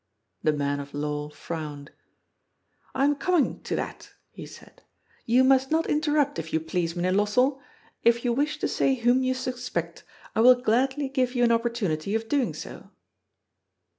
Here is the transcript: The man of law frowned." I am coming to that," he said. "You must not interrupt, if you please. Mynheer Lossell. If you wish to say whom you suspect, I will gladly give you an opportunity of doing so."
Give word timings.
The 0.41 0.51
man 0.51 0.79
of 0.79 0.95
law 0.95 1.29
frowned." 1.29 1.91
I 2.95 3.05
am 3.05 3.13
coming 3.13 3.61
to 3.61 3.75
that," 3.75 4.09
he 4.31 4.47
said. 4.47 4.81
"You 5.27 5.43
must 5.43 5.69
not 5.69 5.87
interrupt, 5.87 6.39
if 6.39 6.51
you 6.51 6.59
please. 6.59 6.95
Mynheer 6.95 7.11
Lossell. 7.13 7.59
If 8.03 8.25
you 8.25 8.33
wish 8.33 8.57
to 8.61 8.67
say 8.67 8.95
whom 8.95 9.21
you 9.21 9.35
suspect, 9.35 10.03
I 10.35 10.41
will 10.41 10.55
gladly 10.59 11.07
give 11.07 11.35
you 11.35 11.43
an 11.43 11.51
opportunity 11.51 12.15
of 12.15 12.27
doing 12.29 12.55
so." 12.55 12.89